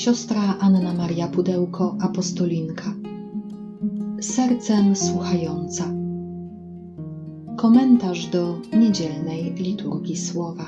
[0.00, 2.94] siostra Anna Maria Pudełko, apostolinka.
[4.20, 5.84] Sercem słuchająca.
[7.56, 10.64] Komentarz do niedzielnej liturgii słowa.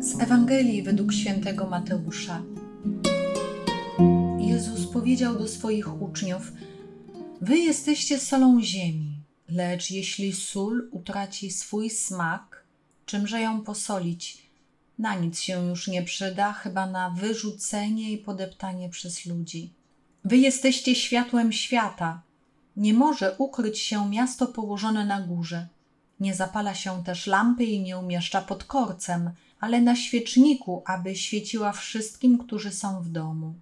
[0.00, 2.42] Z Ewangelii według świętego Mateusza.
[4.38, 6.52] Jezus powiedział do swoich uczniów:
[7.40, 12.53] Wy jesteście solą ziemi, lecz jeśli sól utraci swój smak,
[13.06, 14.44] czymże ją posolić.
[14.98, 19.72] Na nic się już nie przyda, chyba na wyrzucenie i podeptanie przez ludzi.
[20.24, 22.22] Wy jesteście światłem świata.
[22.76, 25.68] Nie może ukryć się miasto położone na górze.
[26.20, 29.30] Nie zapala się też lampy i nie umieszcza pod korcem,
[29.60, 33.54] ale na świeczniku, aby świeciła wszystkim, którzy są w domu.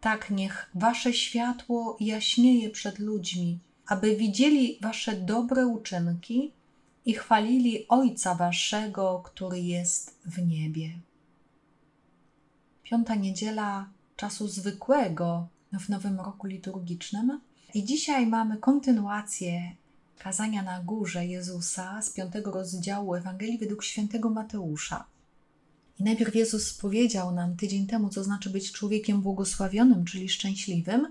[0.00, 6.52] Tak niech wasze światło jaśnieje przed ludźmi, aby widzieli wasze dobre uczynki
[7.06, 10.90] i chwalili Ojca Waszego, który jest w niebie.
[12.82, 17.40] Piąta niedziela czasu zwykłego w nowym roku liturgicznym.
[17.74, 19.76] I dzisiaj mamy kontynuację
[20.18, 25.04] kazania na górze Jezusa z piątego rozdziału Ewangelii według świętego Mateusza.
[26.00, 31.08] I najpierw Jezus powiedział nam tydzień temu, co znaczy być człowiekiem błogosławionym, czyli szczęśliwym,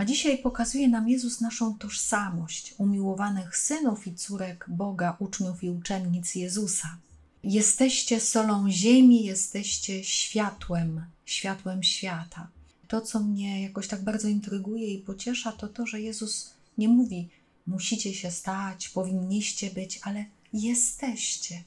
[0.00, 6.34] a dzisiaj pokazuje nam Jezus naszą tożsamość, umiłowanych synów i córek Boga, uczniów i uczennic
[6.34, 6.98] Jezusa.
[7.44, 12.48] Jesteście solą ziemi, jesteście światłem, światłem świata.
[12.88, 17.28] To, co mnie jakoś tak bardzo intryguje i pociesza, to to, że Jezus nie mówi,
[17.66, 21.64] musicie się stać, powinniście być, ale jesteście.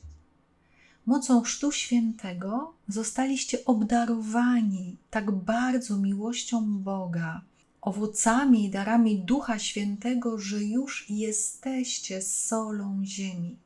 [1.06, 7.42] Mocą Chrztu Świętego zostaliście obdarowani tak bardzo miłością Boga,
[7.84, 13.58] owocami i darami Ducha Świętego, że już jesteście solą ziemi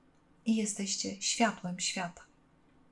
[0.46, 2.22] i jesteście światłem świata.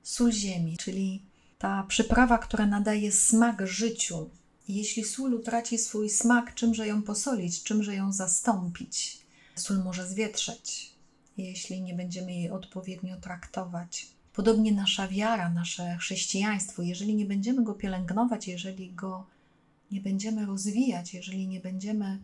[0.02, 1.22] Sól ziemi, czyli
[1.58, 4.30] ta przyprawa, która nadaje smak życiu.
[4.68, 9.18] jeśli sól utraci swój smak, czymże ją posolić, czymże ją zastąpić?
[9.54, 10.92] Sól może zwietrzeć,
[11.36, 14.06] jeśli nie będziemy jej odpowiednio traktować.
[14.32, 19.26] Podobnie nasza wiara, nasze chrześcijaństwo, jeżeli nie będziemy go pielęgnować, jeżeli go
[19.90, 22.18] nie będziemy rozwijać, jeżeli nie będziemy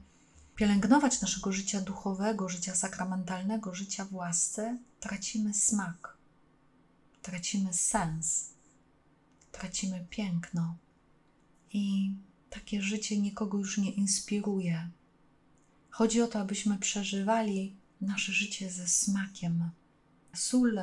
[0.56, 6.17] pielęgnować naszego życia duchowego, życia sakramentalnego, życia w łasce, tracimy smak,
[7.23, 8.50] tracimy sens,
[9.53, 10.77] tracimy piękno.
[11.73, 12.15] I
[12.50, 14.89] takie życie nikogo już nie inspiruje.
[15.91, 19.71] Chodzi o to, abyśmy przeżywali nasze życie ze smakiem.
[20.34, 20.81] Sól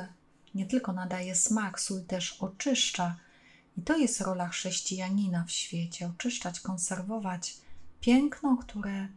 [0.54, 3.16] nie tylko nadaje smak, sól też oczyszcza
[3.76, 7.56] i to jest rola chrześcijanina w świecie oczyszczać, konserwować
[8.00, 9.08] piękno, które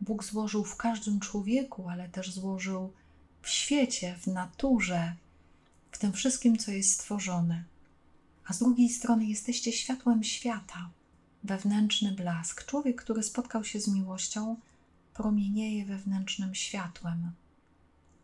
[0.00, 2.92] Bóg złożył w każdym człowieku, ale też złożył
[3.42, 5.14] w świecie, w naturze,
[5.90, 7.64] w tym wszystkim, co jest stworzone.
[8.46, 10.90] A z drugiej strony jesteście światłem świata,
[11.44, 12.64] wewnętrzny blask.
[12.64, 14.56] Człowiek, który spotkał się z miłością,
[15.14, 17.32] promienieje wewnętrznym światłem.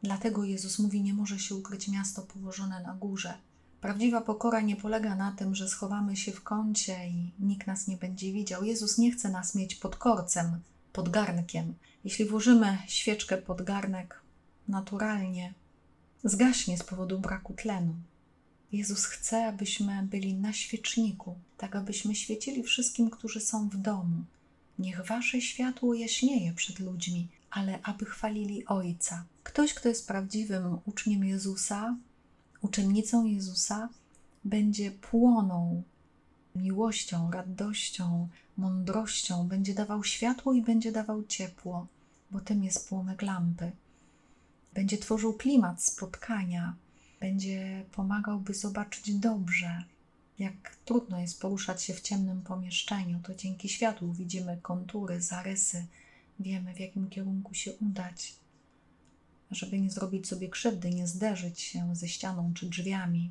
[0.03, 3.35] Dlatego Jezus mówi: Nie może się ukryć miasto położone na górze.
[3.81, 7.97] Prawdziwa pokora nie polega na tym, że schowamy się w kącie i nikt nas nie
[7.97, 8.65] będzie widział.
[8.65, 10.61] Jezus nie chce nas mieć pod korcem,
[10.93, 11.75] pod garnkiem.
[12.05, 14.21] Jeśli włożymy świeczkę pod garnek,
[14.69, 15.55] naturalnie
[16.25, 17.95] zgaśnie z powodu braku tlenu.
[18.73, 24.25] Jezus chce, abyśmy byli na świeczniku, tak abyśmy świecili wszystkim, którzy są w domu.
[24.79, 29.25] Niech wasze światło jaśnieje przed ludźmi, ale aby chwalili Ojca.
[29.43, 31.97] Ktoś, kto jest prawdziwym uczniem Jezusa,
[32.67, 33.89] uczennicą Jezusa,
[34.45, 35.83] będzie płonął
[36.55, 41.87] miłością, radością, mądrością, będzie dawał światło i będzie dawał ciepło,
[42.31, 43.73] bo tym jest płomyk lampy.
[44.75, 46.75] Będzie tworzył klimat spotkania,
[47.21, 49.85] będzie pomagał, by zobaczyć dobrze.
[50.39, 55.87] Jak trudno jest poruszać się w ciemnym pomieszczeniu, to dzięki światłu widzimy kontury, zarysy,
[56.41, 58.35] wiemy w jakim kierunku się udać
[59.51, 63.31] żeby nie zrobić sobie krzywdy, nie zderzyć się ze ścianą czy drzwiami.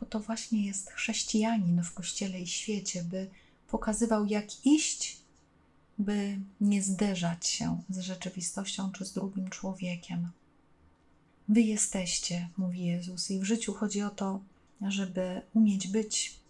[0.00, 3.30] Bo to właśnie jest chrześcijanin w kościele i świecie, by
[3.68, 5.16] pokazywał, jak iść,
[5.98, 10.28] by nie zderzać się z rzeczywistością czy z drugim człowiekiem.
[11.48, 14.40] Wy jesteście, mówi Jezus, i w życiu chodzi o to,
[14.88, 16.40] żeby umieć być,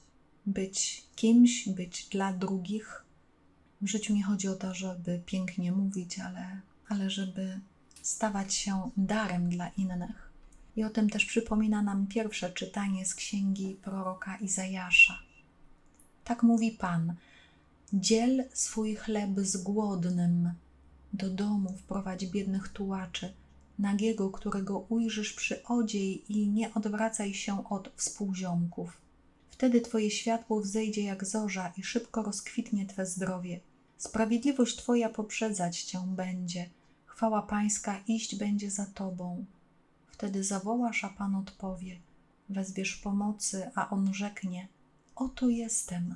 [0.47, 3.05] być kimś, być dla drugich.
[3.83, 7.61] W życiu nie chodzi o to, żeby pięknie mówić, ale, ale żeby
[8.05, 10.33] stawać się darem dla innych.
[10.77, 15.19] I o tym też przypomina nam pierwsze czytanie z księgi proroka Izajasza.
[16.25, 17.15] Tak mówi Pan:
[17.93, 20.53] Dziel swój chleb z głodnym,
[21.13, 23.33] do domu wprowadź biednych tułaczy,
[23.79, 28.97] nagiego, którego ujrzysz przy odziej i nie odwracaj się od współziomków.
[29.51, 33.61] Wtedy Twoje światło wzejdzie jak zorza i szybko rozkwitnie Twe zdrowie.
[33.99, 36.71] Sprawiedliwość Twoja poprzedzać Cię będzie,
[37.15, 39.45] chwała Pańska iść będzie za Tobą.
[40.07, 41.99] Wtedy zawołasz, a Pan odpowie.
[42.49, 44.69] Wezwiesz pomocy, a On rzeknie:
[45.15, 46.15] Oto jestem.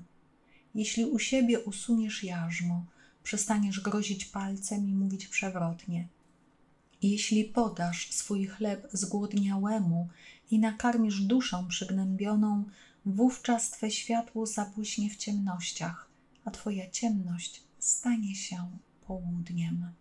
[0.74, 2.84] Jeśli u siebie usuniesz jarzmo,
[3.22, 6.08] przestaniesz grozić palcem i mówić przewrotnie.
[7.02, 10.08] Jeśli podasz swój chleb zgłodniałemu
[10.50, 12.64] i nakarmisz duszę przygnębioną,
[13.06, 16.08] wówczas Twe światło zabłyśnie w ciemnościach,
[16.44, 18.70] a Twoja ciemność stanie się
[19.06, 19.92] południem.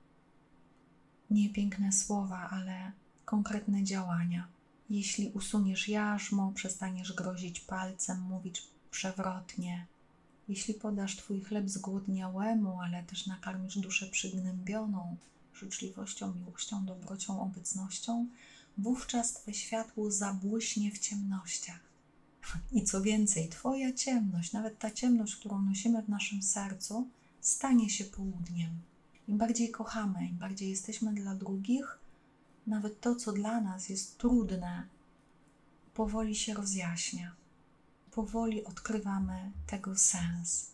[1.31, 2.91] Nie piękne słowa, ale
[3.25, 4.47] konkretne działania.
[4.89, 9.85] Jeśli usuniesz jarzmo, przestaniesz grozić palcem, mówić przewrotnie.
[10.49, 15.15] Jeśli podasz Twój chleb zgłodniałemu, ale też nakarmisz duszę przygnębioną,
[15.53, 18.27] życzliwością, miłością, dobrocią, obecnością,
[18.77, 21.79] wówczas Twe światło zabłyśnie w ciemnościach.
[22.71, 27.07] I co więcej, Twoja ciemność, nawet ta ciemność, którą nosimy w naszym sercu,
[27.41, 28.69] stanie się południem.
[29.27, 31.99] Im bardziej kochamy, im bardziej jesteśmy dla drugich,
[32.67, 34.87] nawet to, co dla nas jest trudne,
[35.93, 37.31] powoli się rozjaśnia.
[38.11, 40.71] Powoli odkrywamy tego sens.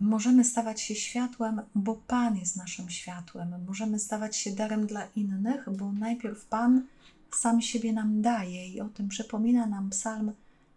[0.00, 3.64] Możemy stawać się światłem, bo Pan jest naszym światłem.
[3.66, 6.86] Możemy stawać się darem dla innych, bo najpierw Pan
[7.34, 10.32] sam siebie nam daje i o tym przypomina nam Psalm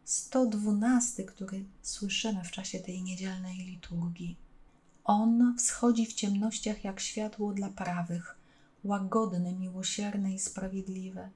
[0.05, 4.35] 112, który słyszymy w czasie tej niedzielnej liturgii.
[5.05, 8.37] On wschodzi w ciemnościach jak światło dla prawych,
[8.83, 11.29] łagodny, miłosierny i sprawiedliwy.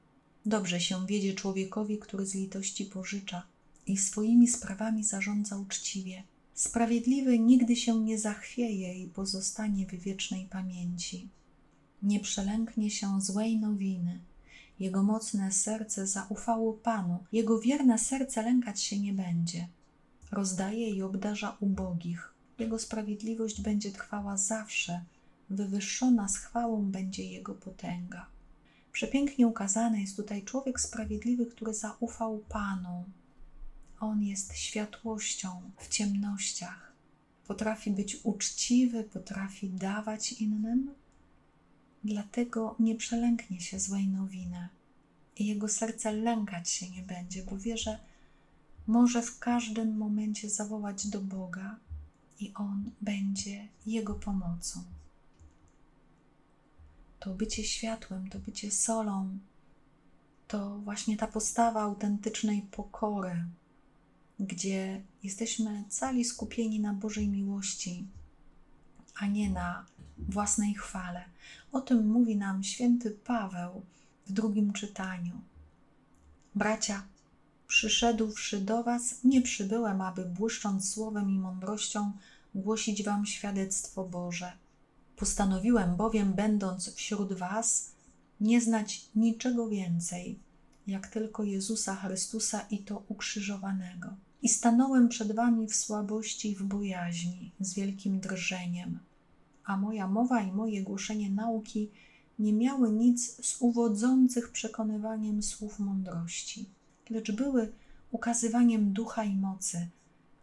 [0.45, 3.43] Dobrze się wiedzie człowiekowi, który z litości pożycza
[3.87, 6.23] i swoimi sprawami zarządza uczciwie.
[6.53, 11.29] Sprawiedliwy nigdy się nie zachwieje i pozostanie w wiecznej pamięci.
[12.03, 14.19] Nie przelęknie się złej nowiny.
[14.79, 19.67] Jego mocne serce zaufało Panu, jego wierne serce lękać się nie będzie.
[20.31, 22.37] Rozdaje i obdarza ubogich.
[22.59, 25.01] Jego sprawiedliwość będzie trwała zawsze,
[25.50, 28.25] wywyższona z chwałą będzie jego potęga.
[28.92, 33.06] Przepięknie ukazany jest tutaj człowiek sprawiedliwy, który zaufał Panu,
[34.00, 36.94] on jest światłością w ciemnościach.
[37.48, 40.94] Potrafi być uczciwy, potrafi dawać innym,
[42.03, 44.69] dlatego nie przelęknie się złej nowiny
[45.36, 48.00] i jego serce lękać się nie będzie, bo wie, że
[48.88, 51.80] może w każdym momencie zawołać do Boga
[52.39, 54.84] i On będzie jego pomocą.
[57.19, 59.38] To bycie światłem, to bycie solą,
[60.48, 63.45] to właśnie ta postawa autentycznej pokory,
[64.39, 68.07] gdzie jesteśmy cali skupieni na Bożej miłości,
[69.16, 69.86] a nie na
[70.18, 71.24] własnej chwale.
[71.72, 73.81] O tym mówi nam święty Paweł
[74.28, 75.42] w drugim czytaniu.
[76.56, 77.04] Bracia,
[77.67, 82.11] przyszedłszy do Was, nie przybyłem, aby błyszcząc słowem i mądrością
[82.55, 84.51] głosić Wam świadectwo Boże.
[85.15, 87.91] Postanowiłem bowiem, będąc wśród Was,
[88.41, 90.39] nie znać niczego więcej,
[90.87, 94.09] jak tylko Jezusa Chrystusa i to ukrzyżowanego
[94.41, 98.99] i stanąłem przed wami w słabości i w bojaźni, z wielkim drżeniem.
[99.65, 101.89] A moja mowa i moje głoszenie nauki
[102.39, 106.65] nie miały nic z uwodzących przekonywaniem słów mądrości,
[107.09, 107.73] lecz były
[108.11, 109.87] ukazywaniem ducha i mocy,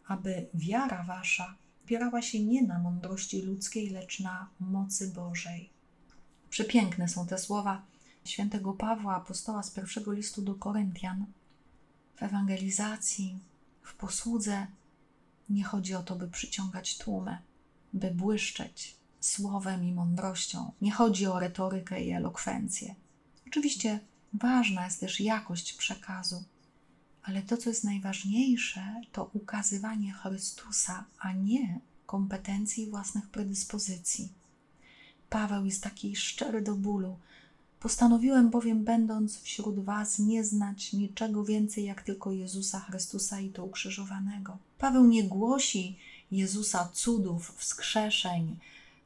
[0.07, 1.55] aby wiara wasza
[1.85, 5.69] opierała się nie na mądrości ludzkiej, lecz na mocy Bożej.
[6.49, 7.81] Przepiękne są te słowa
[8.23, 11.25] świętego Pawła, apostoła z pierwszego listu do Koryntian.
[12.15, 13.39] W ewangelizacji
[13.83, 14.67] w posłudze
[15.49, 17.37] nie chodzi o to, by przyciągać tłumy,
[17.93, 20.71] by błyszczeć słowem i mądrością.
[20.81, 22.95] Nie chodzi o retorykę i elokwencję.
[23.47, 23.99] Oczywiście
[24.33, 26.43] ważna jest też jakość przekazu,
[27.25, 34.29] ale to, co jest najważniejsze, to ukazywanie Chrystusa, a nie kompetencji własnych predyspozycji.
[35.29, 37.17] Paweł jest taki szczery do bólu,
[37.85, 43.65] Postanowiłem bowiem, będąc wśród Was, nie znać niczego więcej jak tylko Jezusa Chrystusa i to
[43.65, 44.57] ukrzyżowanego.
[44.77, 45.97] Paweł nie głosi
[46.31, 48.57] Jezusa cudów, wskrzeszeń,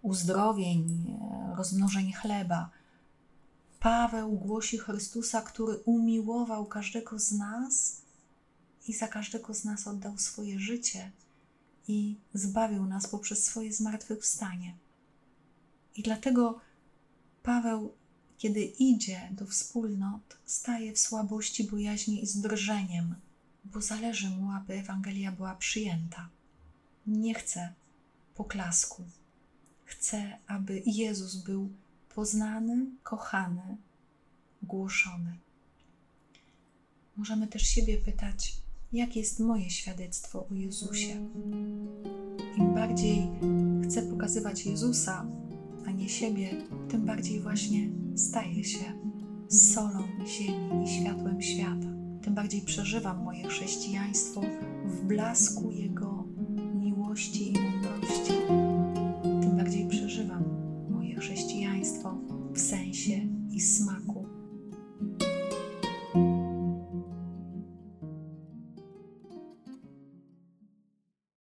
[0.01, 1.15] uzdrowień,
[1.57, 2.69] rozmnożeń chleba.
[3.79, 8.01] Paweł głosi Chrystusa, który umiłował każdego z nas
[8.87, 11.11] i za każdego z nas oddał swoje życie
[11.87, 14.75] i zbawił nas poprzez swoje zmartwychwstanie.
[15.95, 16.59] I dlatego
[17.43, 17.93] Paweł
[18.39, 23.15] kiedy idzie do wspólnot, staje w słabości, bojaźni i zdrżeniem,
[23.65, 26.29] bo zależy mu, aby Ewangelia była przyjęta.
[27.07, 27.73] Nie chce
[28.35, 29.03] poklasku.
[29.85, 31.69] Chce, aby Jezus był
[32.15, 33.77] poznany, kochany,
[34.63, 35.37] głoszony.
[37.15, 38.55] Możemy też siebie pytać,
[38.93, 41.29] jakie jest moje świadectwo o Jezusie.
[42.57, 43.31] Im bardziej
[43.83, 45.25] chcę pokazywać Jezusa,
[45.87, 46.49] a nie siebie,
[46.89, 48.93] tym bardziej właśnie staję się
[49.49, 51.87] solą ziemi i światłem świata.
[52.21, 54.41] Tym bardziej przeżywam moje chrześcijaństwo
[54.85, 56.27] w blasku Jego
[56.75, 57.57] miłości i